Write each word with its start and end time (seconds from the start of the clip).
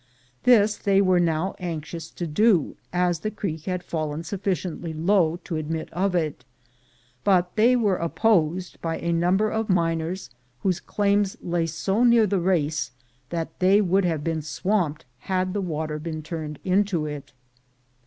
This 0.45 0.77
they 0.77 0.99
were 0.99 1.19
now 1.19 1.53
anxious 1.59 2.09
to 2.09 2.25
do, 2.25 2.75
as 2.91 3.19
the 3.19 3.29
creek 3.29 3.65
had 3.65 3.83
fallen 3.83 4.23
sufficiently 4.23 4.93
low 4.93 5.35
to 5.43 5.57
admit 5.57 5.93
of 5.93 6.15
it; 6.15 6.43
but 7.23 7.55
they 7.55 7.75
were 7.75 7.97
opposed 7.97 8.81
by 8.81 8.97
a 8.97 9.11
number 9.13 9.51
of 9.51 9.69
miners 9.69 10.31
whose 10.63 10.79
claims 10.79 11.37
lay 11.39 11.67
so 11.67 12.03
near 12.03 12.25
the 12.25 12.39
race 12.39 12.89
that 13.29 13.59
they 13.59 13.79
would 13.79 14.03
have 14.05 14.23
been 14.23 14.41
swamped 14.41 15.05
had 15.19 15.53
the 15.53 15.61
water 15.61 15.99
been 15.99 16.23
turned 16.23 16.57
into 16.63 17.05
it. 17.05 17.31